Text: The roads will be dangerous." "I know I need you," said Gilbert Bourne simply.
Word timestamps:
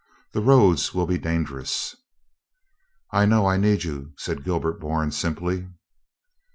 The 0.31 0.41
roads 0.41 0.95
will 0.95 1.05
be 1.05 1.19
dangerous." 1.19 1.95
"I 3.11 3.27
know 3.27 3.45
I 3.45 3.57
need 3.57 3.83
you," 3.83 4.13
said 4.17 4.43
Gilbert 4.43 4.79
Bourne 4.79 5.11
simply. 5.11 5.67